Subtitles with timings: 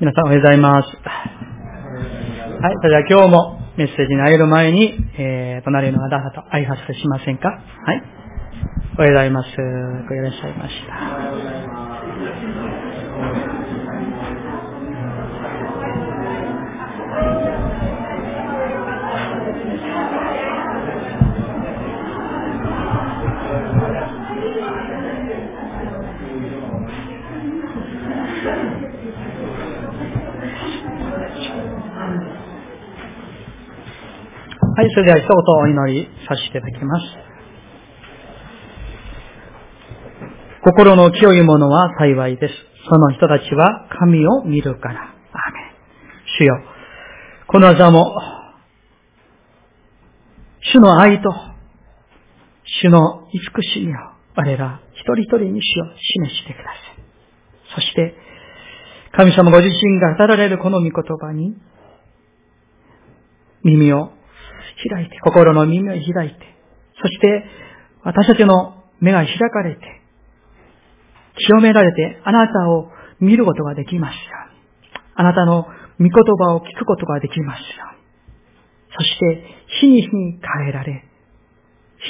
[0.00, 0.88] 皆さんおはようございます。
[0.88, 7.48] はい、それでは今日もメッセージに入る前に、えー、隣のあなたと挨拶しませんか？
[7.48, 7.54] は
[7.94, 8.02] い。
[8.98, 9.48] おはようございます。
[10.08, 11.83] ごいらっしゃいました
[34.76, 35.30] はい、それでは一言
[35.62, 37.06] お祈りさせていただきます。
[40.64, 42.54] 心の清いものは幸いです。
[42.90, 45.00] その人たちは神を見るから。
[45.00, 45.14] アーメン。
[46.38, 46.60] 主よ。
[47.46, 48.16] この技も、
[50.72, 51.30] 主の愛と、
[52.64, 53.96] 主の慈しみを
[54.34, 57.04] 我ら一人一人に主を示してください。
[57.76, 58.16] そして、
[59.12, 61.56] 神様ご自身が語られるこの御言葉に、
[63.62, 64.10] 耳を
[64.90, 66.36] 開いて、心の耳を開いて、
[67.00, 67.44] そして
[68.02, 69.80] 私たちの目が開かれて、
[71.36, 74.20] 清められてあなたを見ることができますよ。
[75.16, 75.66] あなたの
[75.98, 77.66] 御言葉を聞くことができますよ。
[78.96, 79.44] そして、
[79.80, 81.04] 日に日に変えられ、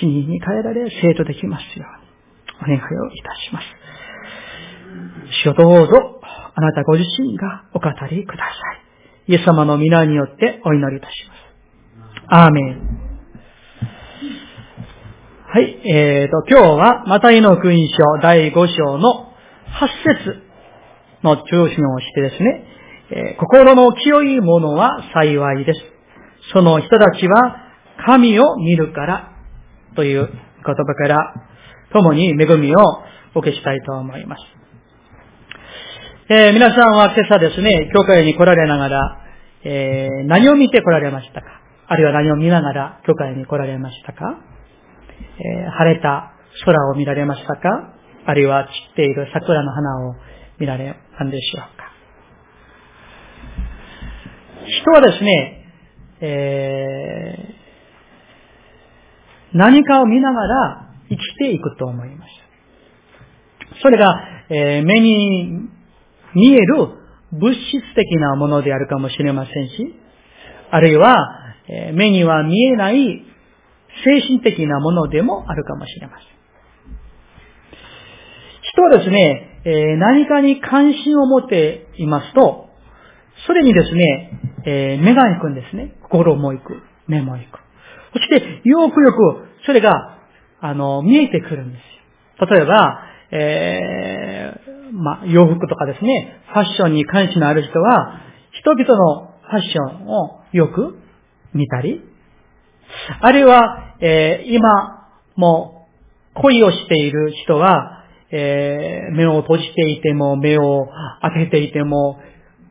[0.00, 2.04] 日に日に変えられ、生徒できますように。
[2.62, 3.66] お願いをいたします。
[5.42, 6.20] 主よどうぞ、
[6.54, 8.50] あなたご自身がお語りくださ
[9.26, 9.32] い。
[9.32, 11.43] イエス様の皆によってお祈りいたします。
[12.28, 13.00] アーメン。
[15.46, 19.32] はい、えーと、今日は、マタイの福音書第5章の
[19.78, 19.88] 8
[20.24, 20.42] 節
[21.22, 22.64] の中心をしてですね、
[23.10, 25.80] えー、心の清いものは幸いです。
[26.52, 27.56] その人たちは
[28.06, 29.32] 神を見るから
[29.94, 31.34] という言葉から
[31.92, 32.80] 共に恵みを
[33.34, 34.42] お受けしたいと思います。
[36.30, 39.20] えー、皆さんは今朝ですね、教会に来られながら、
[39.64, 41.63] えー、何を見て来られましたか？
[41.86, 44.38] あるいは何を見ながら教会に来られましたか、
[45.38, 46.32] えー、晴れた
[46.64, 47.94] 空を見られましたか？
[48.26, 50.14] あるいは散っている桜の花を
[50.58, 51.84] 見られたんでしょうか？
[54.66, 55.66] 人はですね、
[56.20, 62.30] えー、何かを見ながら生きていくと思います。
[63.82, 64.16] それが、
[64.48, 65.68] えー、目に
[66.34, 66.88] 見える
[67.32, 69.94] 物質的なものであるかもしれませんし、
[70.70, 71.43] あるいは
[71.94, 73.24] 目には見えない
[74.04, 76.34] 精神的なものでもあるかもしれません。
[78.74, 82.68] 人はですね、何かに関心を持っていますと、
[83.46, 85.96] それにですね、目が行くんですね。
[86.02, 86.82] 心も行く。
[87.06, 87.58] 目も行く。
[88.14, 90.18] そして、よくよく、それが、
[90.60, 92.46] あの、見えてくるんですよ。
[92.46, 93.00] 例えば、
[93.30, 98.20] えー、まあ、洋服とかですね、ファッションに関心のある人は、
[98.52, 100.98] 人々のファッションをよく
[101.54, 102.02] 見たり、
[103.20, 105.88] あるいは、えー、今も
[106.34, 110.88] 恋をしている人は、えー、目を閉じていても、目を
[111.22, 112.20] 開けていても、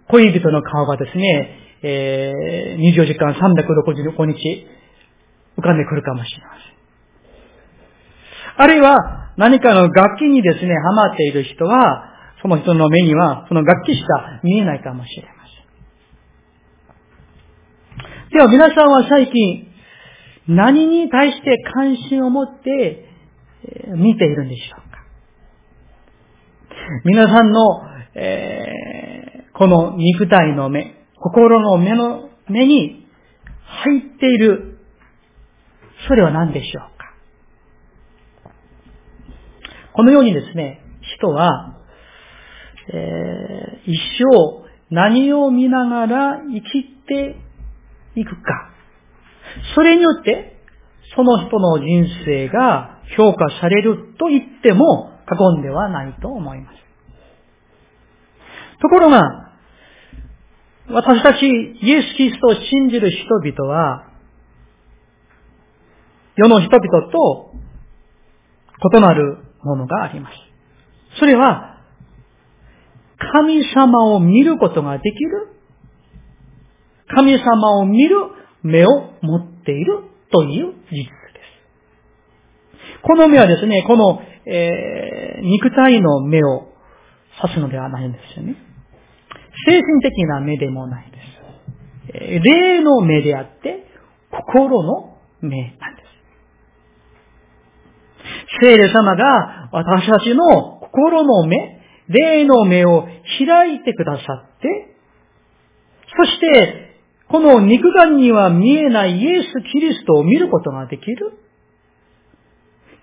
[0.10, 4.68] 恋人の顔がですね、えー、24時間365日
[5.58, 6.74] 浮かんでくるかもしれません。
[8.56, 12.10] あるいは何かの楽器にですね、ハマっている人は、
[12.42, 15.40] その人の目にはその楽器しか見えないかもしれませ
[18.23, 18.23] ん。
[18.34, 19.68] では皆さんは最近、
[20.48, 23.06] 何に対して関心を持って
[23.96, 24.98] 見ているんでしょうか？
[27.06, 27.60] 皆さんの、
[28.16, 33.06] えー、この肉体の目、心の目の目に
[33.86, 34.80] 入っている、
[36.08, 37.14] それは何でしょうか？
[39.94, 40.82] このようにですね、
[41.20, 41.78] 人は、
[42.92, 47.36] えー、一生何を見ながら生きて
[48.16, 48.70] いくか。
[49.76, 50.62] それによって、
[51.16, 56.78] その人の人生が評価されると言っても過言ではないと思います。
[58.82, 59.22] ところが、
[60.90, 64.08] 私たちイエス・キリストを信じる人々は、
[66.36, 67.54] 世の人々と
[68.98, 70.36] 異なるものがあります。
[71.20, 71.78] それは、
[73.18, 75.48] 神様を見ることができる
[77.08, 78.16] 神様を見る
[78.64, 81.10] 目を持っているという事実で
[82.94, 83.02] す。
[83.04, 86.70] この目はですね、この、えー、肉体の目を
[87.42, 88.56] 指すのではないんですよね。
[89.66, 91.24] 精神的な目でもないです。
[92.44, 93.86] 霊の目であって、
[94.32, 96.14] 心の目なんです。
[98.62, 101.58] 聖霊様が私たちの心の目、
[102.08, 103.08] 霊の目を
[103.46, 104.96] 開いてくださって、
[106.16, 106.93] そして、
[107.34, 111.40] この肉眼には見えないイエス・キリストを見ることができる？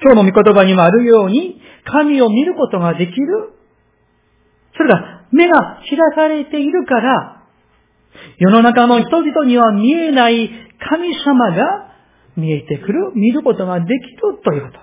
[0.01, 3.55] 今日の御言葉にもあるように、神を見ることができる？
[4.77, 7.43] それが目が開かれているから、
[8.39, 10.49] 世の中の人々には見えない
[10.79, 11.93] 神様が
[12.37, 14.79] 見えてくる、見ることができるということ。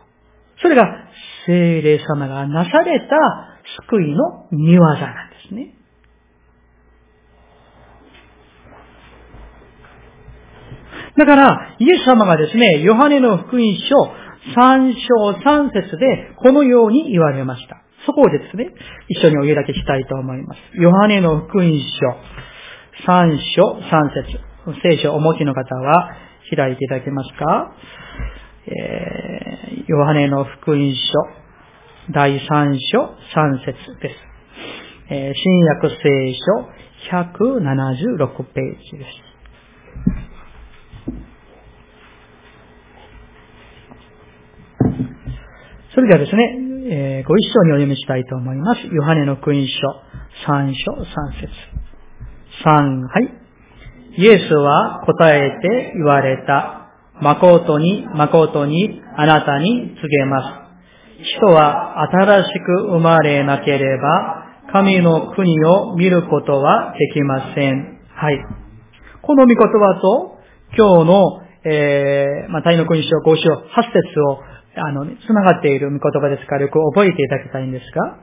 [0.62, 0.84] それが
[1.46, 3.16] 精霊様がなされた
[3.88, 5.77] 救いの見業なんですね。
[11.18, 13.96] だから、イエス様がですね、ヨハネの福音書
[14.56, 17.82] 3章3節でこのように言われました。
[18.06, 18.70] そこをですね、
[19.10, 20.60] 一緒にお湯だけしたいと思います。
[20.76, 24.40] ヨハネの福音書3章3節
[24.84, 26.16] 聖書をお持ちの方は
[26.56, 27.74] 開いていただけますか？
[28.68, 30.98] えー、ヨハネの福音書
[32.14, 34.16] 第3章3節です。
[35.10, 39.27] えー、新約聖書176ページです。
[45.98, 46.58] それではですね、
[46.92, 48.82] えー、ご一緒にお読みしたいと思います。
[48.86, 49.72] ヨハネの福音書
[50.46, 51.06] 3章3
[51.42, 51.50] 節
[52.64, 54.22] 3、はい。
[54.22, 56.92] イエスは答えて言われた。
[57.20, 60.70] 誠に誠にあなたに告げま
[61.24, 61.36] す。
[61.40, 68.00] 人は新しく生まれなければ、神の国を見ることはできません。
[68.14, 68.38] はい。
[69.24, 70.38] この御言葉と、
[70.78, 78.20] 今日の、えー、まあ、大の国書5章8節をあの、繋がっている御言葉ですからよく覚えていただきたいんですが、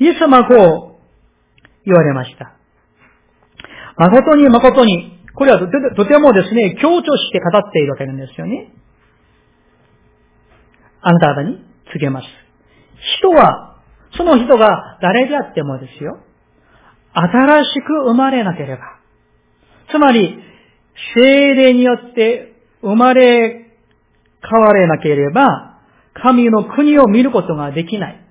[0.00, 0.92] イエス様はこう
[1.84, 2.56] 言われました。
[3.96, 8.72] 誠に誠に、これはとてもですね、強調して語っているわけなんですよね。
[11.00, 12.26] あなた方に告げます。
[13.20, 13.80] 人は、
[14.16, 16.18] その人が誰であってもですよ、
[17.14, 18.82] 新しく生まれなければ、
[19.90, 20.38] つまり、
[21.14, 23.70] 精霊によって生まれ
[24.42, 25.71] 変われなければ、
[26.14, 28.26] 神の国を見ることができない。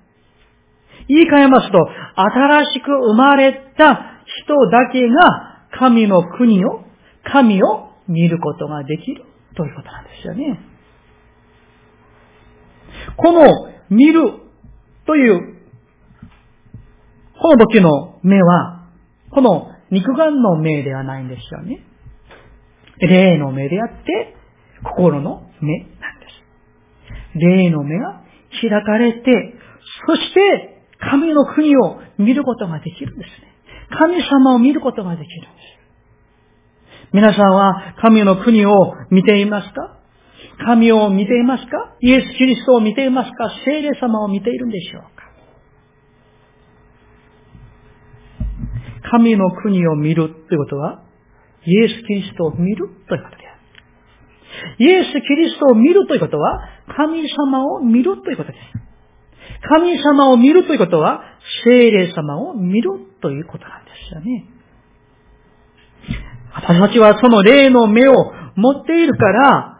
[1.08, 1.78] 言い換えますと、
[2.16, 6.84] 新しく生まれた人だけが神の国を、
[7.24, 9.24] 神を見ることができる
[9.56, 10.60] ということなんですよね。
[13.16, 13.46] この
[13.90, 14.22] 見る
[15.06, 15.58] という、
[17.40, 18.86] この時の目は、
[19.30, 21.84] この肉眼の目ではないんですよね。
[23.00, 24.36] 霊の目であって、
[24.84, 26.21] 心の目なんで。
[27.34, 28.22] 霊の目が
[28.60, 29.54] 開かれて、
[30.06, 33.52] そして神の国を見ることができるんですね。
[33.98, 37.12] 神様を見ることができるんです。
[37.12, 38.72] 皆さんは神の国を
[39.10, 39.98] 見ていますか？
[40.64, 41.96] 神を見ていますか？
[42.00, 43.50] イエス・キリストを見ていますか？
[43.64, 45.10] 聖霊様を見ているんでしょうか？
[49.10, 51.02] 神の国を見るということは、
[51.66, 53.41] イエス・キリストを見るということです
[54.78, 56.60] イエス・キリストを見るということは、
[56.96, 58.82] 神様を見るということです。
[59.68, 61.22] 神様を見るということは、
[61.64, 62.90] 聖霊様を見る
[63.20, 64.46] ということなんですよね。
[66.54, 69.78] 私たちはその霊の目を持っているから、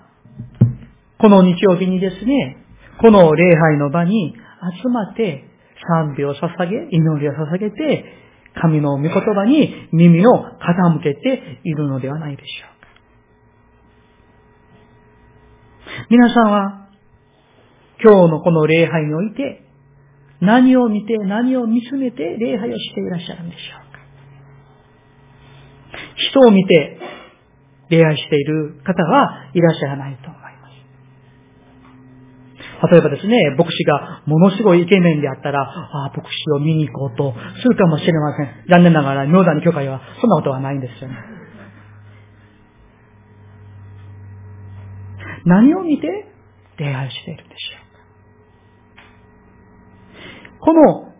[1.18, 2.56] この日曜日にですね、
[3.00, 4.34] この礼拝の場に
[4.82, 5.44] 集まって
[5.88, 8.04] 賛美を捧げ、祈りを捧げて、
[8.60, 12.81] 神の御言葉に耳を傾けているのではないでしょう。
[16.08, 16.88] 皆さんは、
[18.02, 19.62] 今日のこの礼拝において、
[20.40, 23.99] 何を見て、何を見つめて礼拝をしていらっしゃるんでしょうか？
[26.16, 26.99] 人を見て
[27.90, 30.52] 礼拝している方はいらっしゃらないと思います。
[32.90, 37.32] 例えばですね、牧師がものすごいイケメンであったら、ああ、牧師を見に行こうと
[37.62, 38.49] するかもしれません。
[38.68, 41.14] 残念ながら、妙断の許可はそんなことはないんですよね。
[45.44, 46.26] 何を見て？
[46.78, 47.92] 礼拝しているんでしょう
[50.58, 51.12] かこの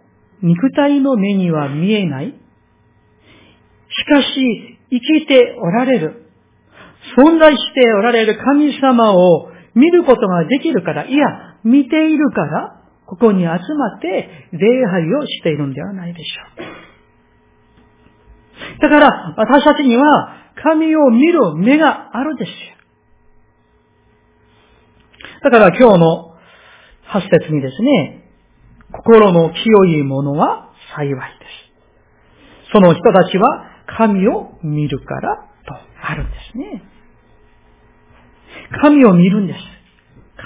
[0.43, 2.29] 肉体の目には見えない。
[2.29, 2.35] し
[4.07, 6.31] かし、生きておられる。
[7.17, 11.27] 存在しておられる神様を見ることができるから、いや、
[11.65, 13.59] 見ているから、ここに集ま
[13.99, 16.63] って礼拝をしているんではないでしょ
[18.79, 18.81] う。
[18.81, 20.05] だから、私たちには
[20.63, 22.55] 神を見る目があるんですよ。
[25.43, 26.37] だから今日の
[27.05, 28.25] 発節にですね、
[28.93, 31.47] 心の清いものは幸いで
[32.67, 32.73] す。
[32.73, 36.83] その人たちは神を見るからとあるんですね。
[38.83, 39.59] 神を見るんです。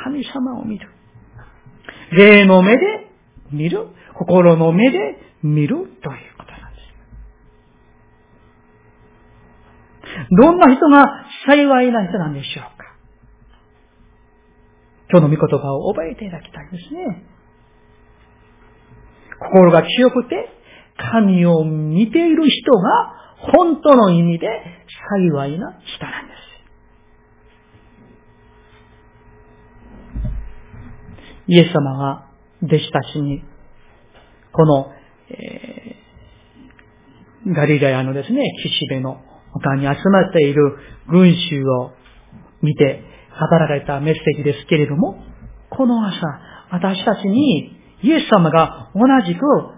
[0.05, 0.89] 神様を見る。
[2.13, 3.11] 霊の目で
[3.53, 3.89] 見る。
[4.19, 4.99] 心の目で
[5.43, 5.89] 見るという
[6.39, 6.81] ことなんで
[10.01, 11.05] すどんな人が
[11.47, 12.76] 幸いな人なんでしょう
[15.11, 17.25] 今日の御言葉を覚えていただきたいんですね。
[19.39, 20.49] 心が強くて、
[20.97, 24.49] 神を見ている人が本当の意味で
[25.11, 26.47] 幸いな人なんです。
[31.49, 32.29] イエス様が
[32.63, 33.45] 弟子たちに、
[34.53, 34.91] この、
[35.31, 39.21] えー、ガリラヤのですね、岸辺の
[39.53, 40.77] 他に集まっている
[41.09, 41.93] 群衆を
[42.63, 43.05] 見て
[43.39, 45.23] 語られたメッセージですけれども、
[45.71, 46.21] この朝、
[46.71, 49.77] 私たちにイエス様が同じく語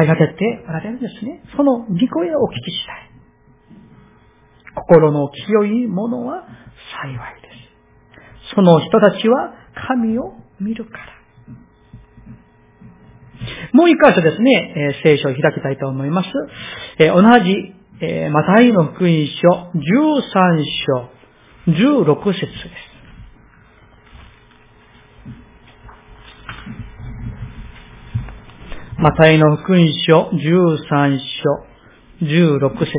[0.00, 1.42] りかけておられるんですね。
[1.56, 3.12] その御声をお聞きしたい。
[4.74, 6.44] 心の清いものは
[7.02, 7.48] 幸いで
[8.50, 8.54] す。
[8.54, 9.54] その人たちは
[9.88, 11.22] 神を見るから。
[13.72, 16.28] もう一箇所ですね、え、聖書を開きたいと思います。
[16.98, 20.64] え、同じ、えー、マタイの福音書13
[21.00, 21.21] 章
[21.68, 22.92] 16節です。
[28.98, 32.90] マタイの福音書13章16節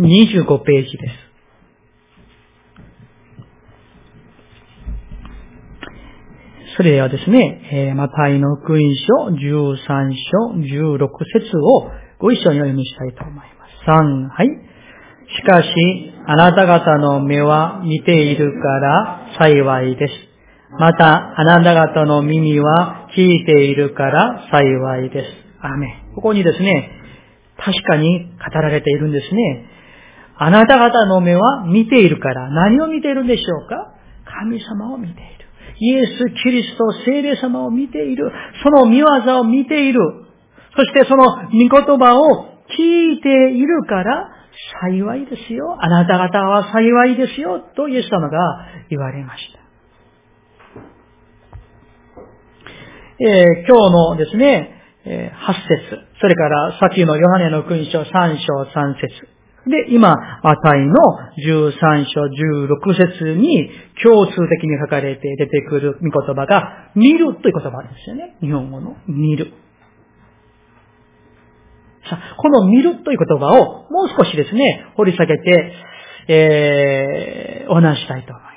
[0.00, 1.30] 25ページです。
[6.76, 11.08] それではですね、えー、マタイの福音書13章16
[11.40, 13.84] 節をご一緒にお読みしたいと思います。
[13.86, 14.69] 3、はい。
[15.36, 15.68] しかし、
[16.26, 20.14] あなた方の目は見ているから幸いです。
[20.78, 25.26] また、あなた方の耳は聞いているから幸いです。
[25.60, 26.90] アメここにですね、
[27.58, 29.66] 確かに語られているんですね。
[30.36, 33.94] あなた方の目は見ているから、何を見ているんでしょうか？
[34.24, 35.22] 神様を見ている。
[35.78, 38.30] イエス・キリスト、聖霊様を見ている。
[38.62, 39.06] その見業
[39.40, 40.00] を見ている。
[40.76, 42.46] そしてその御言葉を
[42.78, 44.30] 聞いているから
[44.82, 45.76] 幸いですよ。
[45.80, 47.60] あなた方は幸いですよ。
[47.76, 48.38] とイエス様が
[48.88, 49.60] 言われました。
[53.22, 60.94] えー、今日のですね、え、8節それから先のヨハネの君章3章3節で、今、マタイの
[61.38, 63.70] 13章16節に
[64.02, 68.36] 共通的に書かれて出てくる見言葉が、見るという言葉ですよね。
[68.40, 69.52] 日本語の見る。
[72.10, 75.72] さ、この見るという言葉をもう少しですね、掘り下げて、
[76.28, 78.50] えー、お話したいと思いま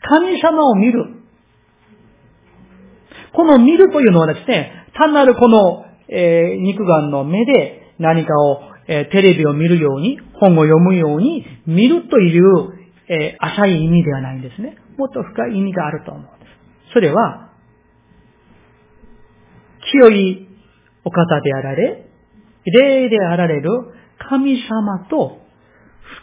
[0.00, 0.08] す。
[0.08, 1.04] 神様を見る。
[3.34, 12.72] この見るというのはですね、単なるこの、えー、肉眼の目で何かをえテレビを見るように、本を読むように、見るという、
[13.08, 14.76] え浅い意味ではないんですね。
[14.96, 16.92] もっと深い意味があると思うんです。
[16.92, 17.50] それは、
[19.90, 20.48] 清い
[21.04, 22.06] お方であられ、
[22.72, 23.70] 霊であられる
[24.28, 25.38] 神様と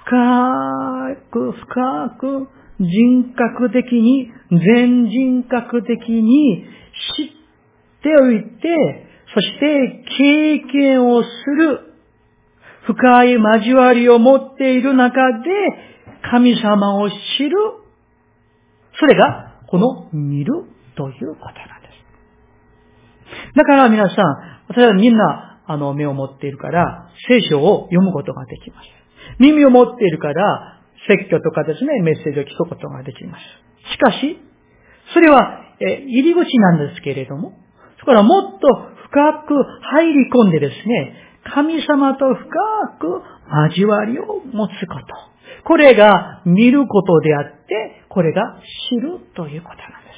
[0.06, 2.48] 深く深く
[2.80, 6.66] 人格的に、全人格的に
[7.18, 7.28] 知っ
[8.02, 11.94] ておいて、そして経験をする
[12.86, 15.50] 深い交わりを持っている中で、
[16.30, 17.16] 神様を知
[17.50, 17.58] る。
[19.00, 21.90] それが、この見るということなんで
[23.52, 23.56] す。
[23.56, 24.26] だから皆さん、
[24.68, 28.88] 私はみんな、あの、目を持っているから、聖書を読むことができます。
[29.40, 33.44] 耳を持っているから、説教とかですね、メッセージを聞くことができます。
[33.92, 34.40] しかし、
[35.14, 37.54] それは、え、入り口なんですけれども、
[38.00, 38.68] そこからもっと
[39.10, 41.14] 深く入り込んでですね、
[41.44, 42.48] 神様と深
[43.00, 43.22] く
[43.70, 45.34] 交わりを持つこと。
[45.66, 50.12] これが見ることであって、これが知るということなんで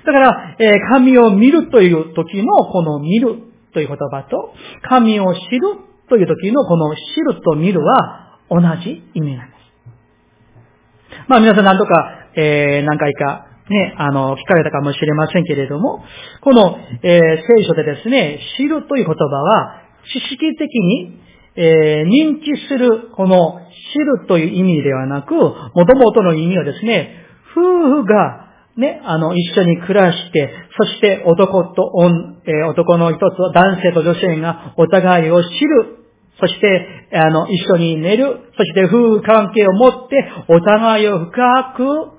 [0.00, 0.06] す。
[0.06, 3.45] だから、えー、神を見るという時のこの見る
[3.76, 4.54] という言葉と、
[4.88, 5.60] 神を知る
[6.08, 11.28] という時のこの知ると見るは同じ意味なんです。
[11.28, 11.92] まあ皆さん何とか、
[12.36, 16.02] えー、何回かね、あの、聞かれたかもしれませんけれども、
[16.40, 21.20] この、えー、聖書でですね、知るという言葉は、知識的に、
[21.56, 23.60] えー、認知する、この
[23.92, 25.52] 知るという意味ではなく、も
[25.84, 28.45] ともとの意味はですね、夫婦が
[28.76, 33.22] ね、あの、一緒に暮らして、そして男と女、えー、男の一つ、
[33.54, 35.96] 男性と女性がお互いを知る。
[36.38, 38.52] そして、あの、一緒に寝る。
[38.56, 42.16] そして夫婦関係を持って、お互いを深く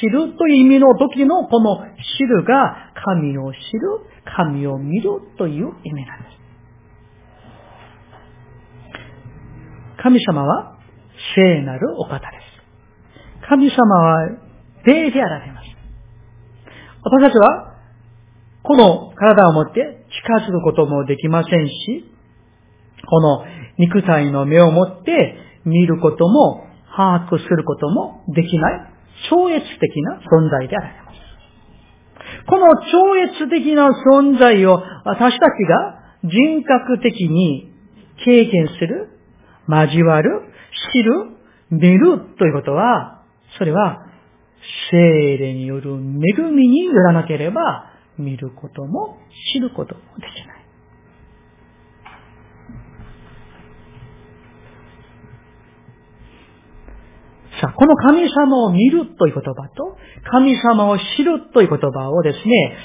[0.00, 1.78] 知るという意味の時のこの
[2.18, 3.60] 知るが、神を知る、
[4.36, 6.40] 神を見るという意味なんです。
[10.02, 10.78] 神様は
[11.34, 12.24] 聖なるお方で
[13.42, 13.48] す。
[13.48, 14.28] 神様は
[14.84, 15.79] 霊であられます。
[17.02, 17.74] 私たちは、
[18.62, 22.04] この体を持って近づくこともできませんし、
[23.08, 23.44] この
[23.78, 28.90] 肉体の目を持って見ることも把握することもできない
[29.30, 31.20] 超越的な存在であられます。
[32.46, 37.72] この超越的な存在を私たちが人格的に
[38.24, 39.08] 経験する、
[39.68, 40.42] 交わる、
[40.92, 41.12] 知る、
[41.70, 43.22] 見るということは、
[43.56, 44.09] それは
[44.90, 45.96] 精霊による恵
[46.50, 49.18] みによらなければ見ることも
[49.52, 50.60] 知ることもできない。
[57.60, 59.98] さあ、この神様を見るという言葉と、
[60.30, 62.76] 神様を知るという言葉をですね、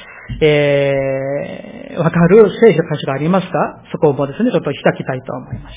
[0.42, 3.84] えー、わかる聖書歌詞がありますか？
[3.92, 5.76] そこをですね、ちょっと開きたいと思います。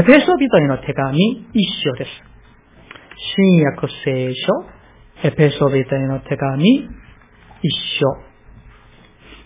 [0.00, 2.10] エペソビトへの手紙一章です。
[3.36, 4.77] 新約聖書、
[5.24, 6.88] エペソビトへの手紙一
[8.00, 8.28] 章。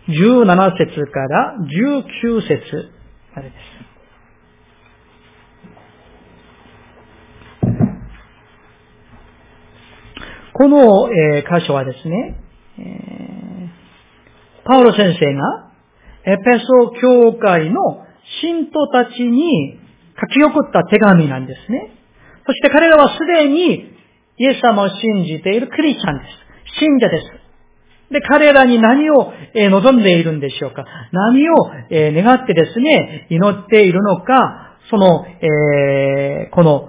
[0.08, 2.90] 17節から19節
[3.34, 3.82] までです。
[10.52, 12.38] この、えー、箇所はですね、
[12.78, 13.70] え、
[14.64, 15.72] パウロ先生が
[16.24, 18.04] エペソ教会の
[18.42, 19.78] 信徒たちに
[20.20, 21.96] 書き送った手紙なんですね。
[22.46, 23.92] そして彼らはすでに
[24.38, 26.78] イエス様を信じているクリスチャンです。
[26.80, 27.42] 信者です。
[28.12, 30.84] で、彼らに何を、望んでいるんでしょうか？
[31.12, 31.54] 何を、
[31.90, 36.88] 願ってですね、祈っているのか、その、えー、この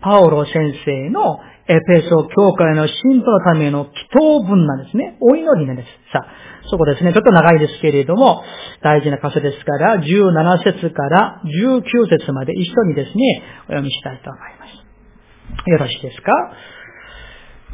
[0.00, 5.16] パウロ先生のエペソ教会の信徒のための祈祷文なんですね。
[5.20, 5.88] お祈りなんです。
[6.12, 6.26] さあ、
[6.68, 7.12] そこですね。
[7.12, 8.42] ちょっと長いですけれども、
[8.82, 15.70] 大事な箇所ですから、17節から19節まで一緒にですね、お読みしたいと思います。
[15.70, 16.32] よろしいですか？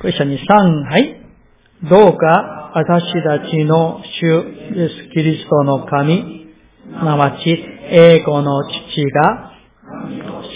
[0.03, 1.21] ご一緒に3、はい。
[1.91, 4.27] どうか私たちの主
[4.75, 6.49] イエス・キリストの神、
[6.99, 9.53] すなわち栄光の父が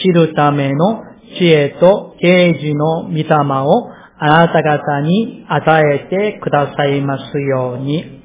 [0.03, 1.03] 知るための
[1.38, 3.25] 知恵と啓示の御霊
[3.66, 8.23] をあなた方に与えてくださいますように。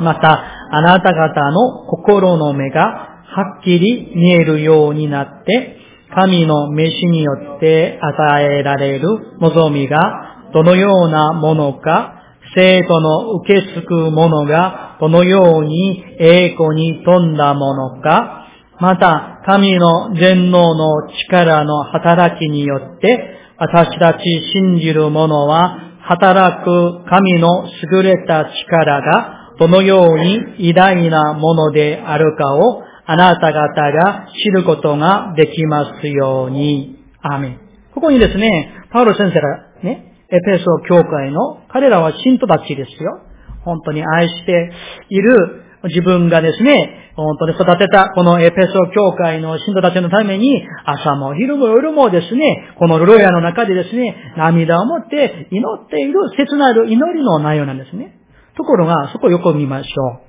[0.00, 5.76] また、あなた方の心の目がはっきり見えるようになって、
[6.14, 12.18] 神の召しによって与えられる望みがどのようなものか、
[12.54, 18.46] 生徒の受け継ぐものがどのように栄光に富んだものか、
[18.80, 24.18] また、神の全能の力の働きによって、私たち
[24.52, 36.98] 信じる者は、働く神の優れた力が、どのように偉大なものであるかを、あなた方が知ることができますように。
[37.22, 37.60] アーメン。
[37.94, 43.20] ここにですね、パウロ先生がね、エペソ教会の、彼らは信徒たちですよ。
[43.64, 44.72] 本当に愛して
[45.10, 58.18] いる自分がですね、本当に育てたこのエペソ教会の信徒たちのために、朝も昼も夜もですね、このロヤの中でですね、涙を持って祈っている切なる祈りの内容なんですね。
[58.56, 60.20] ところが、そこをよく見ましょ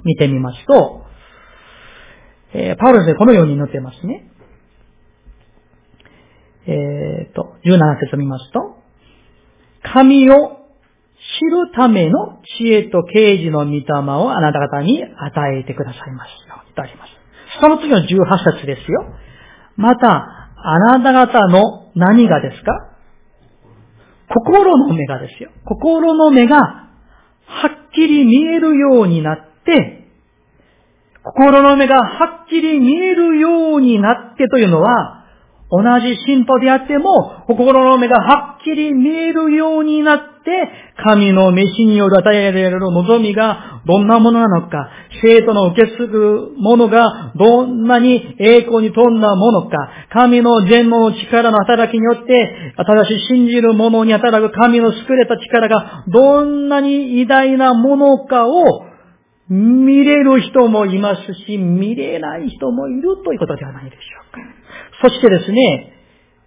[0.00, 0.02] う。
[0.04, 1.04] 見てみますと、
[2.52, 4.30] えー、パウロでこのように祈ってますね。
[6.66, 8.83] えっ、と、17節を見ますと、
[9.92, 10.34] 神を
[11.38, 13.84] 知るための知恵と啓示の御霊
[14.18, 17.10] をあなた方に与えてくださいますよとあります。
[17.60, 19.04] その次の18節ですよ。
[19.76, 22.90] また、あなた方の何がですか？
[24.28, 25.50] 心の目がですよ。
[25.64, 30.08] 心の目がはっきり見えるようになって、
[31.22, 35.13] 心の目がはっきり見えるようになってというのは、
[35.74, 40.68] 同じ信徒であっても、心の目がはっきり見えるようになって、
[41.04, 44.88] 神の召しによる与えられる望みがどんなものなのか、
[45.20, 49.76] 生徒の受け継ぐものがどんなに栄光に富んだものか、
[50.12, 58.62] 神の全能の力の働きによって、新しい信じる者に働く神の優れた力がどんなに偉大なものかを
[59.48, 64.53] 見れる人もいますし、見れない人もいるということではないでしょうか。
[65.04, 65.92] そしてですね、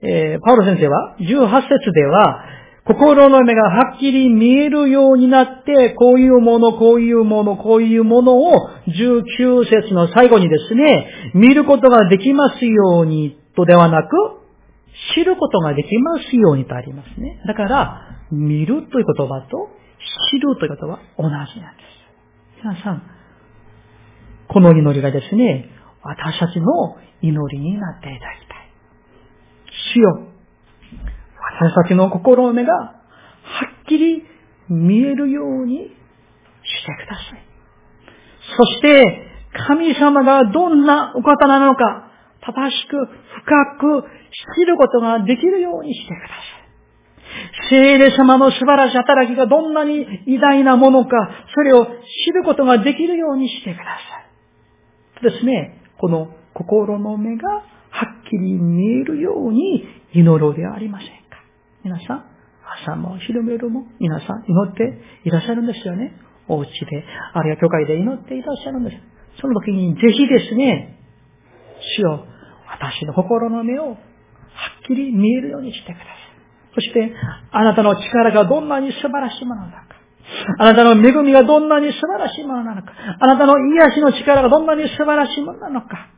[0.02, 2.44] えー、パウロ先生は、18節では、
[2.86, 14.10] 心の目がはっきり見えるようになって、こういうもの、こういうもの、こういうものを19節の最後にですね、見ることができますようにとではなく、
[15.14, 17.40] 知ることができますようにとありますね。
[17.46, 19.70] だから、見るという言葉と
[20.32, 22.64] 知るということは同じなんです。
[22.64, 23.04] 皆さん、
[24.48, 25.77] この祈りがですね、
[26.08, 28.70] 私たちの祈りになっていただきたい。
[29.94, 30.28] 主よ、
[31.60, 32.94] 私たちの心の目がは
[33.84, 34.24] っきり
[34.70, 35.92] 見えるようにして
[37.06, 37.48] ください。
[38.56, 39.28] そして、
[39.68, 44.08] 神様がどんなお方なのか、正しく、深く
[44.56, 46.68] 知ることができるようにしてください。
[47.70, 51.10] 聖霊様の素晴らしい働きがどんなに偉大なものか、
[51.54, 55.32] それを知ることができるようにしてください。
[55.32, 59.84] ですね、この心の目がはっきり見えるように
[60.14, 61.14] 祈ろうではありませんか？
[61.84, 62.26] 皆さん、
[62.86, 66.14] 朝も昼も夜も皆さん祈っていらっしゃるんですよね。
[66.48, 68.98] お家で、あるいは教会で祈っていらっしゃるんです。
[69.42, 71.00] その時にぜひですね、
[71.98, 72.26] 主よ、
[72.70, 73.98] 私の心の目をはっ
[74.88, 76.08] きり見えるようにしてください。
[76.76, 77.14] そして、
[77.52, 79.87] あなたの力がどんなに素晴らしいものなのか。
[80.60, 82.92] あなたの恵みがどんなに素晴らしいものなのか。
[83.20, 86.10] あなたの癒しの力がどんなに素晴らしいものなのか。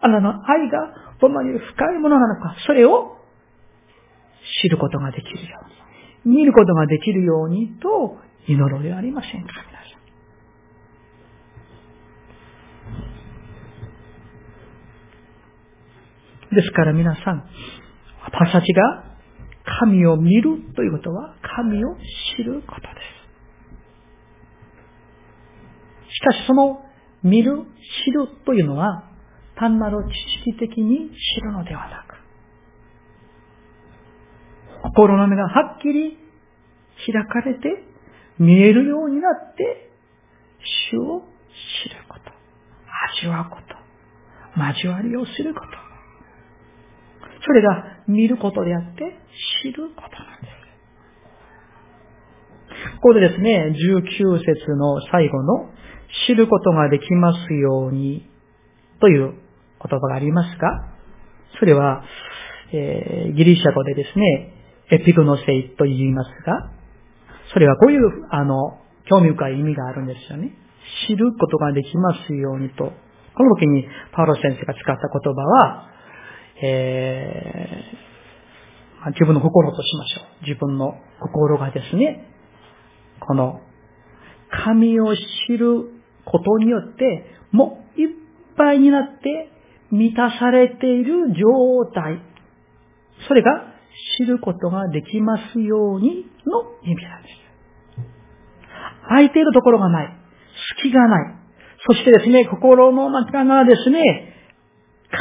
[0.00, 2.56] あなたの愛がどんなに深いものなのか。
[2.66, 3.16] それを
[4.62, 5.60] 知ることができるよ
[6.24, 6.36] うに。
[6.36, 9.70] 見ることができるようにと祈ろうではありませんか。
[16.52, 17.44] ですから皆さん、
[18.24, 19.09] 私たちが
[19.78, 21.96] 神を見るということは神を
[22.36, 22.88] 知ることで
[26.08, 26.10] す。
[26.12, 26.82] しかしその
[27.22, 27.64] 見る、
[28.04, 29.04] 知るというのは
[29.56, 30.14] 単なる知
[30.50, 32.16] 識的に知るのではなく、
[34.82, 36.16] 心の目がはっきり
[37.06, 37.84] 開かれて
[38.38, 39.90] 見えるようになって
[40.90, 41.22] 主を
[41.84, 42.22] 知ること、
[43.20, 45.89] 味わうこと、交わりをすること。
[47.44, 49.18] それが見ることであって
[49.62, 50.60] 知ることなんです。
[52.96, 55.70] ここでですね、19節の最後の
[56.26, 58.28] 知ることができますように
[59.00, 60.68] という言葉がありますが、
[61.58, 62.04] それは、
[62.72, 64.54] えー、ギリシャ語でですね、
[64.90, 66.70] エピグノセイと言いますが、
[67.52, 70.52] それはこういう、あの、興味深い意味があるんですよね。
[71.06, 72.92] 知ることができますようにと。
[73.34, 75.88] この時にパウロ先生が使った言葉は、
[76.62, 80.46] えー、自分の心としましょう。
[80.46, 82.26] 自分の心がですね、
[83.20, 83.60] この、
[84.50, 85.22] 神を知
[85.56, 85.84] る
[86.24, 88.08] ことによって、もういっ
[88.56, 89.50] ぱいになって
[89.90, 92.20] 満たされている状態。
[93.28, 93.50] それが
[94.18, 97.40] 知ることができますようにの意味なんです。
[99.08, 100.16] 空いているところがない。
[100.76, 101.34] 隙がない。
[101.86, 104.34] そしてですね、心の中がですね、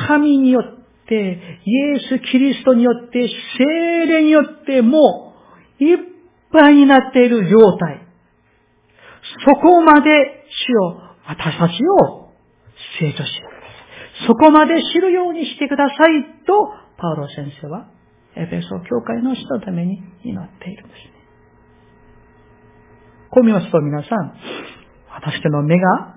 [0.08, 0.79] 神によって、
[1.16, 5.34] イエス・キリストによって、精霊によっても
[5.80, 5.98] ういっ
[6.52, 8.08] ぱいになっている状態。
[9.46, 10.10] そこまで
[10.50, 12.32] 主を、私たちを
[13.00, 14.28] 成長してください。
[14.28, 17.88] そこまで知るようにしてくださいと、パウロ先生は、
[18.36, 21.14] エペソ教会の人のために祈っているんですね。
[23.32, 24.34] こう見ますと皆さん、
[25.12, 26.16] 私たちの目が、は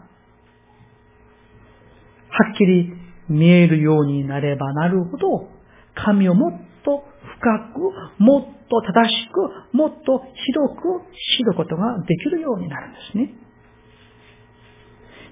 [2.53, 3.02] っきり
[3.33, 5.49] 見えるようになればなるほど、
[5.95, 6.53] 神をもっ
[6.85, 7.05] と
[7.41, 11.03] 深く、もっと正しく、もっと広く
[11.37, 13.35] 知ることができるようになるんですね。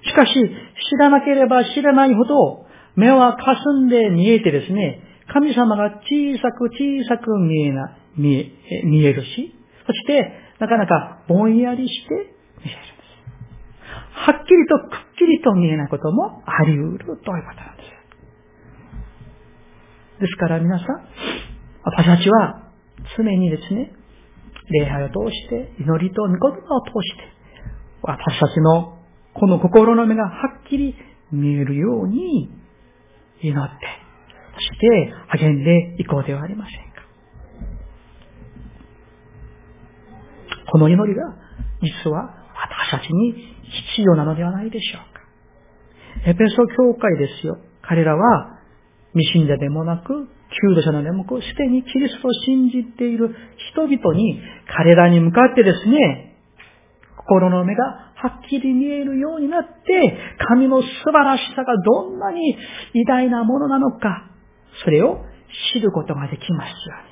[0.03, 0.39] しかし、知
[0.99, 9.55] らなければ知らないほど、目は霞んで見えてですね、神様が小さく小さく見えな、見え、見えるし、
[9.87, 12.35] そして、なかなかぼんやりして見えるんで
[12.65, 13.01] す。
[14.13, 17.90] はっきりとくっきりと見えないこともあり得るということなんです。
[20.21, 20.87] ですから皆さん、
[21.83, 22.69] 私たちは
[23.17, 23.91] 常にですね、
[24.69, 27.23] 礼拝を通して、祈りと御言葉を通して、
[28.03, 28.99] 私たちの
[29.33, 30.95] この心の目がはっきり
[31.31, 32.51] 見えるように
[33.41, 33.77] 祈って、
[34.53, 37.01] そして励んでいこうではありませんか。
[40.71, 41.23] この祈りが
[41.81, 43.33] 実は私たちに
[43.95, 46.29] 必要なのではないでしょうか。
[46.29, 47.57] エペソ教会ですよ。
[47.81, 48.60] 彼らは
[49.13, 50.27] 未信者でもなく、
[50.61, 53.35] 救度者のでもなく、すでにキリストを信じている
[53.73, 54.41] 人々に、
[54.75, 56.37] 彼らに向かってですね、
[57.17, 57.83] 心の目が
[58.15, 62.57] はっきり見えるようになって、神の素晴らしさがどんなに
[62.93, 64.29] 偉大なものなのか、
[64.83, 65.23] それを
[65.73, 67.11] 知ることができますよね。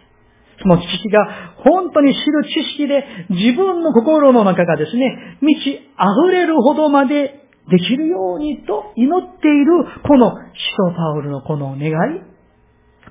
[0.62, 12.22] その知識が本当に知る知識で自分の心の中がですね、満ち溢れるほどまでできるようにと祈っている、この使徒パウルのこの願い、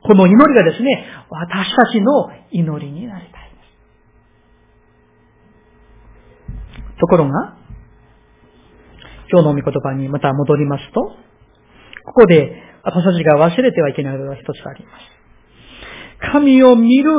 [0.03, 3.38] この祈りがですね、私たちの祈りになりたいで
[6.94, 7.01] す。
[7.01, 7.57] ところが、
[9.31, 11.01] 今日の御言葉にまた戻りますと、
[12.05, 16.33] ここで私たちが忘れてはいけないことが一つあります。
[16.33, 17.11] 神を見る、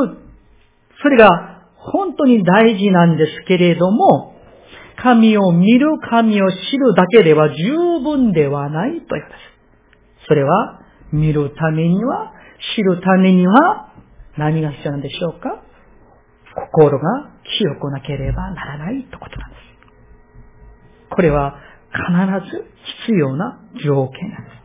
[1.02, 4.39] それが本当に大事なんですけれども、
[5.02, 9.22] 神を見る、神を知るだけでは十分ではないということで
[10.22, 10.26] す。
[10.28, 10.80] それは、
[11.12, 12.32] 見るためには、
[12.76, 13.92] 知るためには、
[14.36, 15.62] 何が必要なんでしょうか？
[16.72, 19.60] 心が清くなければならないってことなんです。
[21.10, 21.56] これは
[21.92, 22.64] 必ず
[23.06, 24.60] 必要な条件なんです。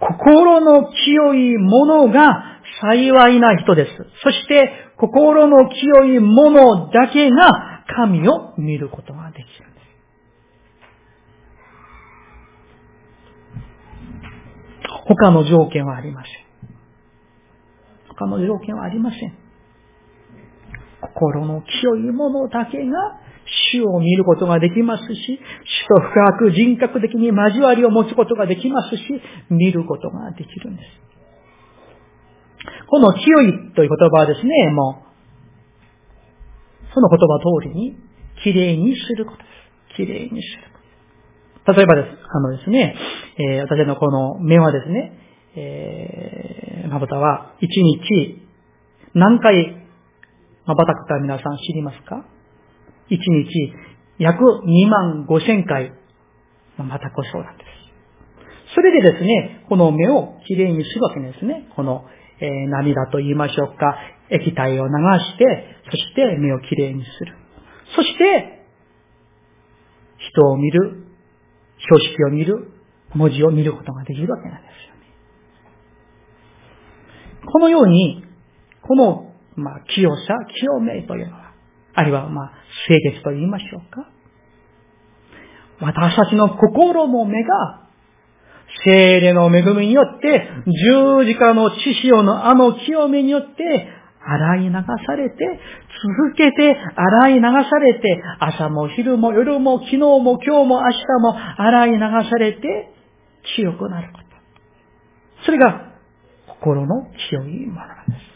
[0.00, 3.90] 心の清いものが幸いな人です。
[4.22, 9.84] そして心の清いものだけが神を見ることができるんです。
[15.06, 16.34] 他の条件はありません。
[18.08, 19.44] 他の条件はありません。
[21.00, 23.20] 心の清いものだけが
[23.72, 29.02] 主を見ることができますし、主と深く人格的に交わりを持つことができますし、
[29.50, 30.88] 見ることができるんです。
[32.88, 35.13] この清いという言葉はですね、もう、
[36.94, 37.96] その言葉通りに、
[38.42, 39.96] 綺麗にすることです。
[39.96, 41.72] 綺麗にすること。
[41.72, 42.94] 例えばです、あのですね、
[43.38, 45.18] えー、私のこの目はですね、
[45.56, 48.42] えー、まぶたは一日
[49.14, 49.86] 何回
[50.66, 52.24] まばたくか皆さん知りますか？
[53.08, 53.72] 一日
[54.18, 55.92] 約2万5千回
[56.76, 58.74] まばたくそうなんです。
[58.74, 61.68] それでですね、この目をきれいにするわけですね。
[61.76, 62.04] この、
[62.40, 63.96] えー、涙と言いましょうか、
[64.30, 67.36] 液体を流して、そして目をきれいにする。
[67.94, 68.66] そして、
[70.18, 71.06] 人を見る、
[71.78, 72.70] 標識を見る、
[73.14, 74.94] 文字を見ることができるわけなんですよ
[77.44, 77.52] ね。
[77.52, 78.24] このように、
[78.82, 81.52] このまあ、清さ、清めというのは、
[81.94, 82.52] あるいは、まあ、
[82.86, 84.08] 清潔と言いましょうか。
[85.80, 87.82] 私たちの心も目が、
[88.84, 93.88] 精霊の恵みによって、十字架の血潮のあの清めによって、
[94.26, 94.72] 洗い流
[95.06, 95.36] されて、
[96.02, 101.98] 続けて洗い流されて、朝も昼も夜も昨日も今日も明日も洗い流
[102.30, 102.90] されて、
[103.56, 104.24] 清くなること。
[105.44, 105.92] それが
[106.46, 108.34] 心の清いものなんです。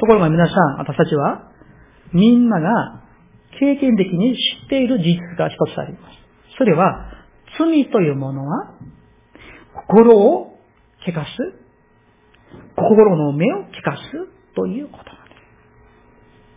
[0.00, 1.50] ところが皆さん、私たちは、
[2.12, 3.02] みんなが
[3.58, 6.16] 経験的に知っている事実が一つあります。
[6.58, 7.12] それは、
[7.58, 8.74] 罪というものは、
[9.88, 10.58] 心を
[11.06, 11.60] 汚す、
[12.76, 13.64] 心の目を汚
[14.10, 15.34] すということなんで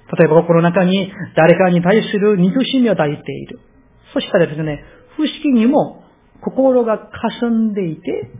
[0.10, 0.18] す。
[0.20, 3.60] 例えば心の中に誰かに対する憎しみを抱いている。
[4.14, 4.84] そしたらですね、
[5.16, 6.04] 不思議にも
[6.42, 8.32] 心が霞んでいて、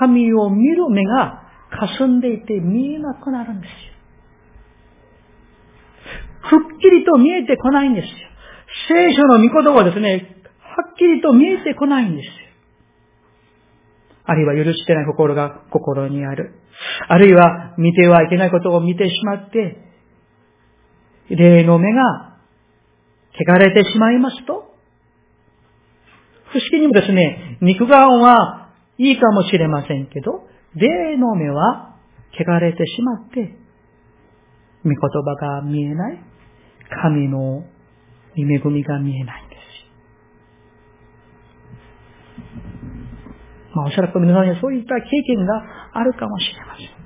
[0.00, 3.76] 神を見る目が霞んでいて見えなくなるんですよ。
[6.50, 8.10] くっきりと見えてこないんですよ。
[8.88, 12.32] 聖書の御言葉はですね、はっきりと見えてこないんですよ。
[14.24, 16.54] あるいは許してない心が心にある。
[17.08, 19.76] あるいは見てはいけないことを見てしまって、
[21.28, 22.38] 霊の目が
[23.34, 24.72] 汚れてしまいますと、
[26.52, 31.96] 不思議にもですね、肉眼はいいかもしれませんけど、霊の目は
[32.32, 33.56] 汚れてしまって、
[34.84, 36.18] 御言葉が見えない、
[37.02, 37.64] 神の
[38.36, 39.62] 恵みが見えないんです。
[43.74, 47.02] まあおそらく皆さんにはそういった経験があるかもしれません。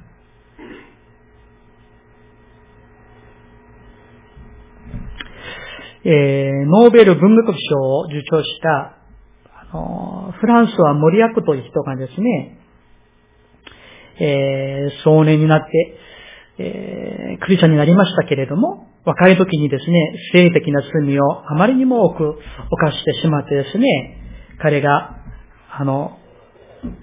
[6.08, 8.96] えー、ノーベル文学賞を受賞した、
[9.72, 12.58] あの、フランスはモリアクという人がですね、
[14.20, 15.98] えー、少年になって、
[16.58, 22.38] えー、クリスチャンになりましたけれども、若い時にですね、性的な罪をあまりにも多く
[22.70, 23.86] 犯してしまってですね、
[24.62, 25.16] 彼が、
[25.76, 26.18] あの、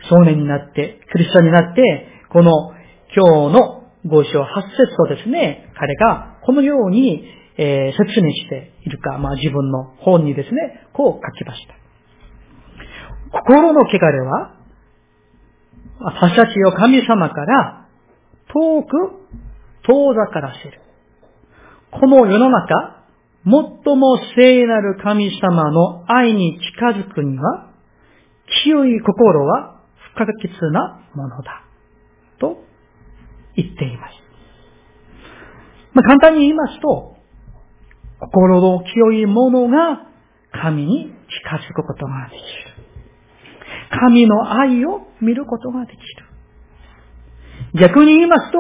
[0.10, 2.52] 少年になって、クリスチャンになって、この
[3.16, 7.24] 今日の五章八節をですね、彼がこのように、
[7.58, 11.76] えー、説明しているか、まあ自分の本にですね、こう書きました。
[13.40, 14.56] 心の汚れは、
[16.00, 17.88] 私たちを神様から
[18.48, 19.24] 遠く
[19.84, 20.82] 遠ざからせる。
[21.92, 23.04] この世の中、
[23.46, 27.70] 最も聖なる神様の愛に近づくには、
[28.64, 29.73] 清い心は
[30.14, 31.64] 不可欠なものだ。
[32.40, 32.58] と
[33.56, 34.14] 言っています。
[35.94, 37.16] まあ、簡単に言いますと、
[38.20, 40.08] 心の清いものが
[40.52, 42.74] 神に近づくことができる。
[44.00, 46.06] 神の愛を見ることができる。
[47.80, 48.60] 逆に言いますと、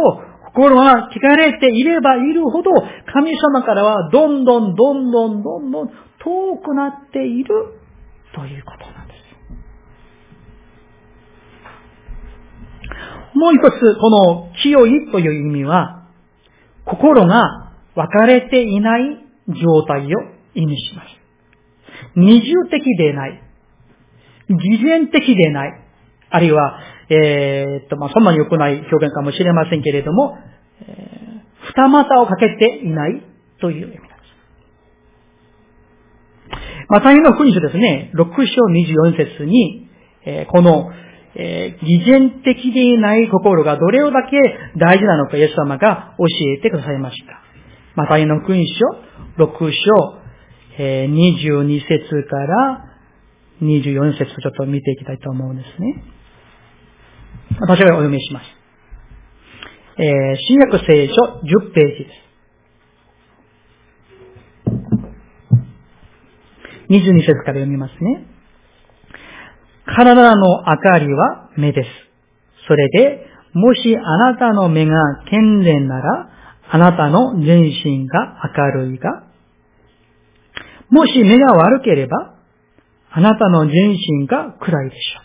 [0.54, 2.72] 心が汚れていればいるほど、
[3.12, 5.88] 神様からはどんどんどんどんどんどん
[6.20, 7.48] 遠くなっている
[8.36, 9.24] ということなんです。
[13.44, 16.08] もう一つ、この清いという意味は、
[16.86, 19.18] 心が分かれていない
[19.50, 20.10] 状態を
[20.56, 21.08] 意味します。
[22.16, 23.44] 二重的でない。
[24.48, 25.74] 偽善的でない。
[26.30, 26.80] あるいは、
[27.10, 30.38] えー、っと、まあ、そんなに良くない表現かもしれませんけれども、
[30.80, 33.22] えー、二股をかけていない
[33.60, 34.04] という意味です。
[36.88, 38.32] また、イの福音書ですね、6章
[39.12, 39.90] 24節に、
[40.26, 40.90] えー、この、
[41.36, 44.38] えー、偽善的でない心がどれをだけ
[44.78, 46.26] 大事なのか、イエス様が教
[46.58, 47.42] えてくださいました。
[47.96, 50.24] また、イの福音書、6章、
[50.78, 52.86] えー、22節から
[53.62, 56.04] 24節をちょっと見ていきたいと思うんですね。
[57.62, 58.46] 私がお読みします。
[59.98, 62.24] えー、新約聖書10ページです。
[66.90, 68.33] 22節から読みますね。
[69.86, 71.90] 体の明かりは目です。
[72.68, 74.96] それで、もしあなたの目が
[75.30, 76.30] 健全なら、
[76.70, 79.24] あなたの全身が明るいが、
[80.90, 82.36] もし目が悪ければ、
[83.12, 85.24] あなたの全身が暗いでしょう。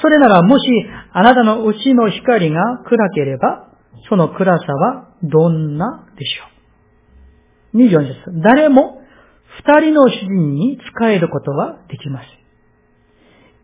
[0.00, 0.68] それならもし
[1.12, 3.68] あなたのうちの光が暗ければ、
[4.08, 6.44] その暗さはどんなでしょ
[7.74, 7.78] う。
[7.78, 8.42] 24節。
[8.42, 9.02] 誰も
[9.64, 12.45] 二人の主人に仕えることはできません。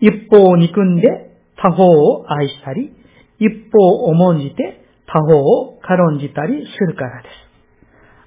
[0.03, 2.93] 一方を憎んで他方を愛したり、
[3.39, 7.33] 一方を重んじて他方を軽んじたりするからです。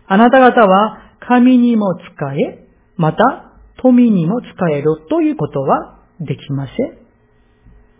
[0.08, 2.06] あなた方は神にも仕
[2.40, 6.76] え、また富にも仕えるということはできません。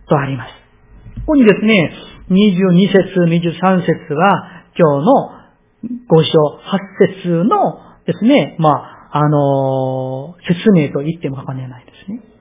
[0.08, 0.54] とあります。
[1.26, 1.92] ここにですね、
[2.30, 5.36] 22節、23節は今日の
[6.10, 12.35] 5章8節のですね、まあ、あのー、説明と言っても過言ないですね。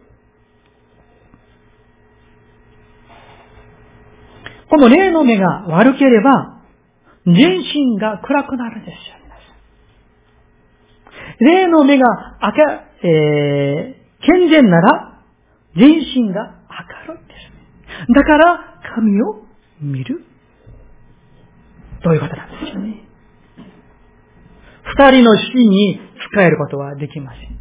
[4.70, 6.60] この霊の目が悪ければ、
[7.26, 9.24] 全身が暗くなるんですよ、
[11.40, 12.06] 霊の目が
[12.40, 12.62] 赤、
[13.02, 15.22] えー、健全なら、
[15.76, 16.54] 全身が
[17.08, 17.34] 明るいで
[18.06, 18.14] す。
[18.14, 19.42] だから、神を
[19.80, 20.24] 見る。
[22.02, 23.04] ということなんですよね。
[24.96, 25.98] 二人の死に
[26.32, 27.58] 使えることはできません。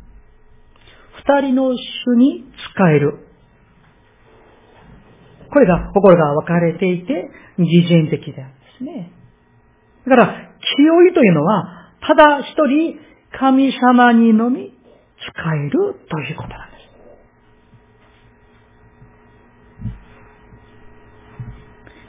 [1.41, 2.43] 二人の主に
[2.75, 3.27] 使える。
[5.53, 9.11] これが心が分かれていて、偽善的であるんですね。
[10.07, 12.99] だから、清いというのは、ただ一人
[13.31, 14.73] 神様にのみ
[15.21, 15.69] 使える
[16.09, 16.83] ということなんです。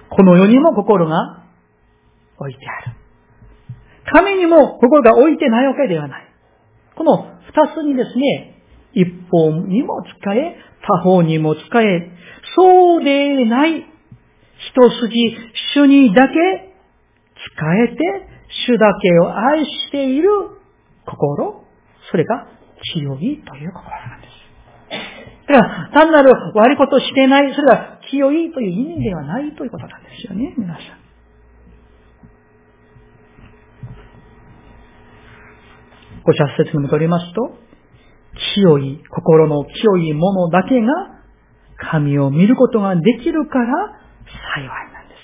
[0.09, 1.45] この世にも心が
[2.39, 2.97] 置いてある。
[4.11, 6.25] 神にも心が置いてないわけではない。
[6.97, 8.54] この二つにですね、
[8.95, 12.11] 一方にも使え、他方にも使え、
[12.57, 13.85] そうでない
[14.57, 15.37] 一筋、
[15.75, 17.97] 主にだけ使えて、
[18.67, 20.29] 主だけを愛している
[21.07, 21.65] 心、
[22.11, 22.47] それが
[22.93, 24.35] 清いという心なんです。
[25.49, 31.05] だから、単なる悪いことしてない、それが清いという意味ではないということなんですよね、皆さん。
[36.25, 37.59] ご茶説に戻りますと、
[38.55, 40.87] 清い、心の清いものだけが
[41.77, 43.67] 神を見ることができるから
[44.57, 45.21] 幸いなんです。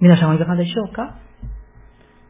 [0.00, 1.18] 皆さんはいかがでしょうか？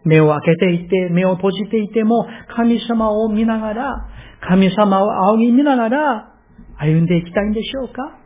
[0.04, 4.08] 目を開けていて、目を閉じていても、神様を見ながら、
[4.48, 6.32] 神様を仰ぎ見ながら、
[6.78, 8.16] 歩んでいきたいんでしょうか？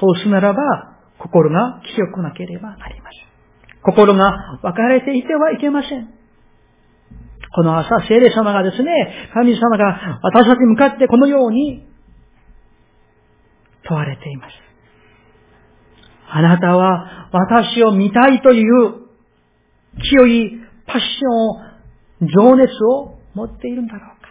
[0.00, 0.58] そうすならば、
[1.18, 3.27] 心が清くなければなりません。
[3.82, 6.08] 心が分かれていてはいけません。
[7.54, 11.86] この朝、聖霊様がですね、神様が私たちに向かってこのように
[13.88, 14.52] 問われています。
[16.30, 19.08] あなたは私を見たいという
[20.02, 21.60] 清いパッションを、
[22.20, 24.28] 情熱を持っているんだろうか。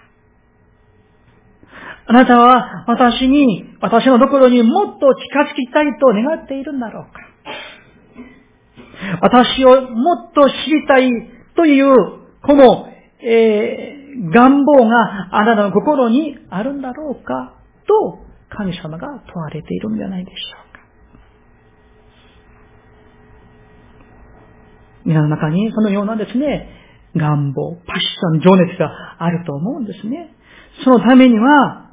[2.08, 7.27] あなたは私に、私のところにもっと近づきたいと願っているんだろうか。
[9.22, 11.10] 私をもっと知りたい
[11.56, 11.96] という、
[12.42, 12.88] この、
[13.22, 17.54] えー、願望があなたの心にあるんだろうか
[17.88, 18.20] と、
[18.50, 20.82] 神様が問われているんじゃないでしょうか。
[25.06, 26.70] 皆の中にそのようなですね、
[27.16, 30.34] 願望、パッション、情熱があると思うんですね。
[30.84, 31.88] そのためには、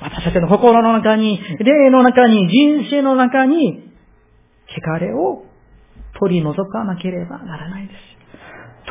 [0.00, 3.92] 私たちの心の中に、霊の中に、人生の中に、
[4.68, 5.44] 汚れを
[6.18, 7.98] 取り除かなければならないです。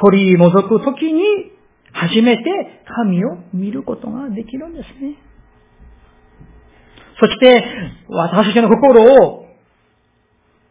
[0.01, 1.24] 取り除くときに、
[1.93, 2.43] 初めて
[2.86, 5.15] 神を見ることができるんですね。
[7.19, 7.63] そして、
[8.09, 9.45] 私たちの心を、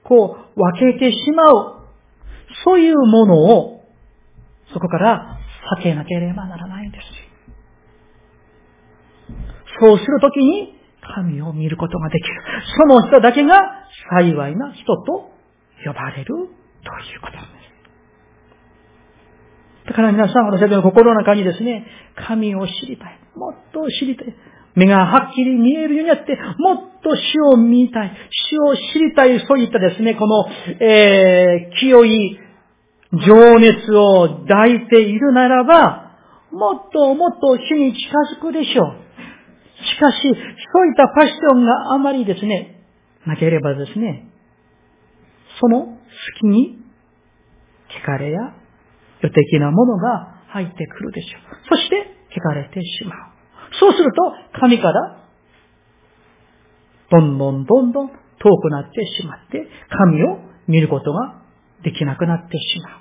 [0.03, 1.81] こう、分けてしまう、
[2.65, 3.85] そういうものを、
[4.73, 5.39] そこから
[5.79, 7.05] 避けなければならないんです。
[9.81, 10.75] そうするときに
[11.15, 12.43] 神を見ることができる。
[12.77, 13.57] その人だけが
[14.19, 15.30] 幸いな人と
[15.85, 16.49] 呼ばれるという
[17.21, 17.61] ことです。
[19.87, 23.19] だから皆さん、私たちの心の中にですね、神を知りたい。
[23.35, 24.35] もっと知りたい。
[24.75, 27.23] 目がはっきり見えるようになって、もっと死
[27.55, 28.13] を見たい。
[28.51, 30.47] 死を知りたい、そういったですね、この、
[30.81, 32.39] えー、清い
[33.27, 36.13] 情熱を抱いているならば、
[36.53, 38.95] もっともっと死に近づくでしょう。
[39.83, 42.85] しかし、そういったパッションがあまりですね、
[43.27, 44.30] なければですね、
[45.61, 45.99] その
[46.39, 46.79] 隙に、
[48.07, 48.55] 汚れや
[49.21, 51.77] 予的なものが入ってくるでしょう。
[51.77, 53.31] そして、汚れてしまう。
[53.79, 55.17] そうすると、神から、
[57.11, 58.15] どんどんどんどん遠
[58.59, 61.43] くなってしまって、神を見ることが
[61.83, 63.01] できなくなってしまう。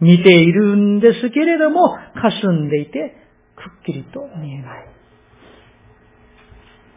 [0.00, 3.16] 見ているんですけれども、霞んでいて、
[3.56, 4.88] くっきりと見えない。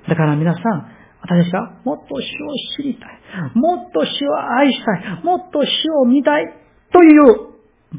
[0.08, 0.99] だから皆さん、
[1.30, 3.52] 私がもっと死を知りたい。
[3.54, 5.24] もっと死を愛したい。
[5.24, 5.70] もっと死
[6.02, 6.46] を見たい。
[6.92, 7.50] という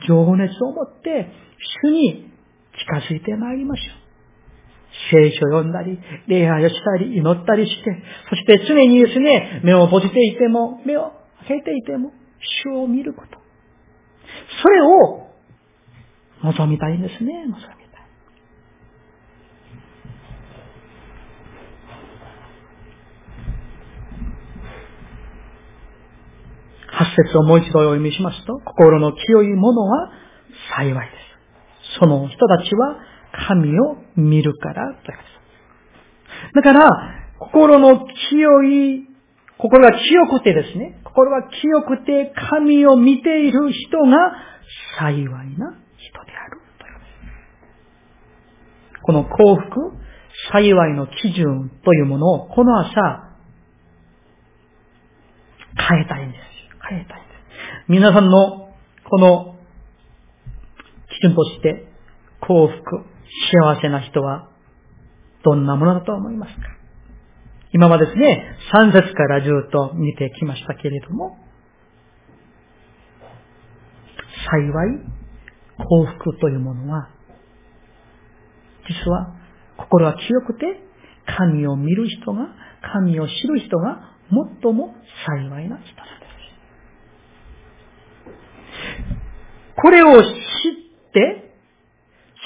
[0.09, 1.31] 情熱を持って、
[1.85, 2.33] 主に
[2.77, 4.01] 近づいてまいりましょう。
[5.13, 11.13] 聖書を読んだり、礼拝をしたり、祈ったりして、そして常にですね、目を閉じていても、目を
[11.47, 12.11] 開けていても、
[12.65, 13.39] 主を見ること。
[14.63, 15.31] それを
[16.43, 17.80] 望みたいんですね、望み
[27.01, 27.07] たい。
[27.07, 30.11] 八節をもう一度お読みしますと、心の清いものは
[30.77, 31.17] 幸いで
[31.95, 31.99] す。
[31.99, 32.97] その人たちは
[33.49, 36.55] 神を見るからです。
[36.55, 36.89] だから、
[37.39, 39.07] 心の清い、
[39.59, 44.33] 心が清くてですね、心が清くて神を見ている人が
[44.99, 47.01] 幸いな人であるという。
[49.03, 49.93] この幸福、
[50.53, 53.27] 幸いの基準というものをこの朝、
[55.89, 56.50] 変えたいんです。
[56.91, 57.23] 変えたい。
[57.89, 58.75] 皆さんの
[59.09, 59.55] この
[61.09, 61.87] 基準として
[62.41, 63.05] 幸福、
[63.53, 64.51] 幸せな人は
[65.45, 66.61] どんなものだと思いますか？
[67.73, 71.39] 今はですね、3節からずっと見てきましたけれども、
[74.51, 74.99] 幸い、
[75.79, 77.11] 幸福というものは、
[78.89, 79.37] 実は
[79.77, 80.83] 心が清くて、
[81.39, 82.49] 神を見る人が、
[82.93, 84.17] 神を知る人が
[84.63, 85.87] 最も幸いな人なんで
[89.70, 89.70] す。
[89.83, 90.33] これを知っ
[91.13, 91.55] て、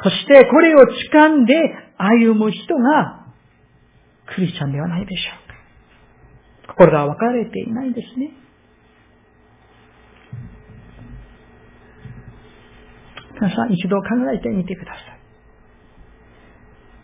[0.03, 0.79] そしてこれを
[1.13, 1.55] 掴んで
[1.97, 3.27] 歩む人が
[4.27, 5.31] クリスチャンではないでしょ
[6.65, 6.75] うか。
[6.75, 8.31] 心が分かれていないですね。
[13.35, 15.15] 皆さん一度考えてみてください。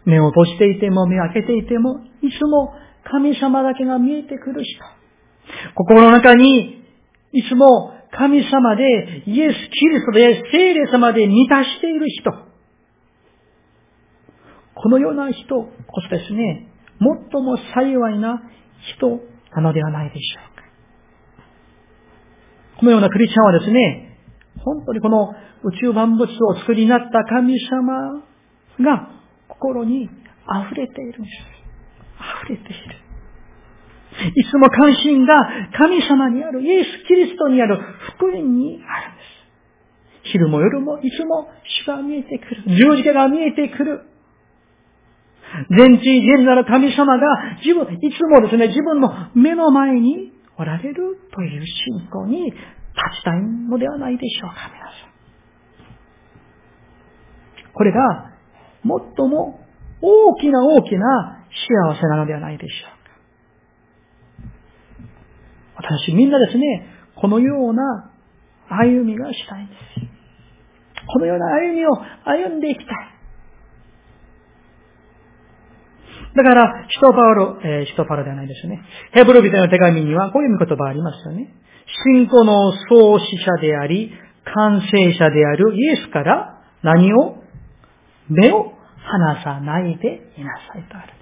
[0.05, 2.75] 目を閉じていても、目を開けていても、いつも
[3.05, 4.83] 神様だけが見えてくる人。
[5.75, 6.85] 心の中に、
[7.33, 12.33] いつも神様で、イエス・キリストで、聖霊様で満たしている人。
[14.75, 16.69] このような人こそですね、
[17.33, 18.43] 最も幸いな
[18.97, 19.21] 人
[19.55, 20.65] なのではないでしょうか。
[22.79, 24.19] このようなクリスチャンはですね、
[24.65, 28.23] 本当にこの宇宙万物を作りになった神様
[28.81, 29.11] が
[29.49, 31.61] 心に溢れているんです。
[32.47, 33.10] 溢れている。
[34.35, 35.35] いつも関心が
[35.77, 37.79] 神様にある、イエス・キリストにある
[38.17, 40.31] 福音にあるんです。
[40.33, 41.49] 昼も夜もいつも
[41.85, 42.65] 主が見えてくる。
[42.67, 44.03] 十字架が見えてくる。
[45.71, 47.27] 全知全なる神様が
[47.65, 52.57] 自分、いつもですね、自分の目の前におられるという信仰に立
[53.21, 55.11] ちたいのではないでしょうか、皆さん。
[57.73, 58.31] これが、
[58.83, 59.61] 最も
[60.03, 63.00] 大きな大きな幸せなのではないでしょうか。
[65.83, 68.13] 私みんなですね、このような
[68.69, 69.79] 歩みがしたいんです。
[71.13, 71.91] このような歩みを
[72.25, 72.97] 歩んでいきたい。
[76.37, 78.81] だから、使徒パウロ、えー、使徒パウロではないですね。
[79.13, 81.53] ヘブル人の手紙にはこういう言葉ありますよね。
[82.05, 84.13] 信仰の創始者であり、
[84.45, 87.43] 完成者であるイエスから何を？
[88.29, 88.73] 目を
[89.03, 91.20] 離さないでいなさいとある。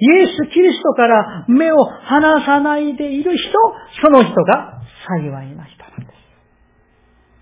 [0.00, 3.58] イエス・キリストから目を離さないでいる人、
[4.02, 6.12] その人が幸いな人なんで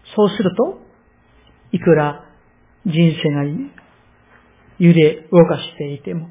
[0.04, 0.14] す。
[0.16, 0.80] そうすると、
[1.72, 2.24] いくら
[2.86, 3.44] 人生が
[4.78, 6.28] 揺れ動かしていても、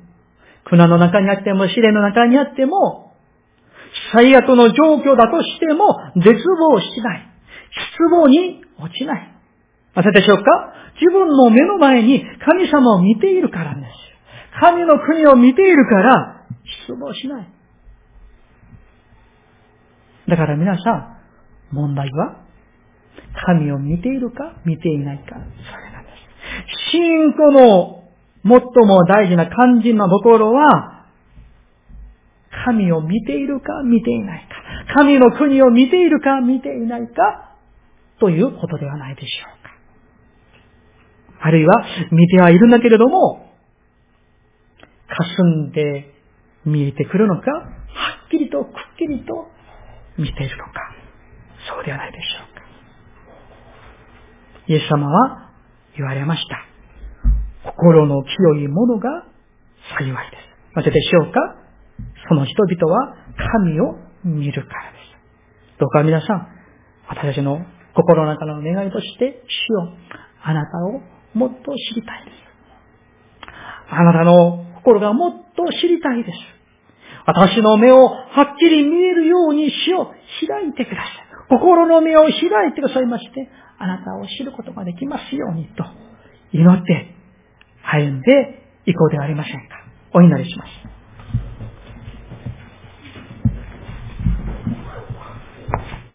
[0.65, 3.13] 苦難の中にあっても、試練の中にあっても、
[4.13, 7.27] 最悪の状況だとしても、絶望しない。
[7.93, 9.35] 失望に落ちない。
[9.95, 10.43] なぜでしょうか
[10.99, 14.10] 自分の目の前に神様を見ているからです。
[14.59, 16.45] 神の国を見ているから、
[16.85, 17.53] 失望しない。
[20.27, 21.17] だから皆さん、
[21.71, 22.37] 問題は、
[23.45, 26.09] 神を見ているか、見ていないか、それなんで
[26.89, 26.91] す。
[26.91, 28.03] 信仰の
[28.43, 31.05] 最も大事な肝心なところは、
[32.65, 34.47] 神を見ているか、見ていない
[34.87, 34.93] か。
[34.95, 37.55] 神の国を見ているか、見ていないか、
[38.19, 39.71] ということではないでしょうか。
[41.47, 43.50] あるいは、見てはいるんだけれども、
[45.17, 46.13] 霞んで
[46.65, 47.67] 見えてくるのか、は
[48.27, 49.47] っきりと、くっきりと
[50.17, 50.71] 見ているのか。
[51.69, 52.61] そうではないでしょうか。
[54.67, 55.51] イエス様は
[55.97, 57.69] 言われました。
[57.69, 59.25] 心の清いものが
[59.97, 60.75] 幸いです。
[60.75, 61.39] なぜでしょうか？
[62.29, 65.01] その人々は神を見るからです。
[65.79, 66.47] どうか皆さん、
[67.09, 67.59] 私たちの
[67.95, 69.93] 心の中の願いとして、主よ、
[70.43, 71.01] あなたを
[71.33, 72.35] もっと知りたいです。
[73.89, 76.37] あなたの心がもっと知りたいです。
[77.25, 80.13] 私の目をはっきり見えるように死を。
[80.47, 81.31] 開いてください。
[81.49, 82.31] 心の目を開
[82.69, 85.83] いてくださいまして、あなたを知ることができますようにと
[86.53, 87.15] 祈って
[87.83, 89.61] 歩んでいこうではありませんか。
[90.13, 91.00] お祈りします。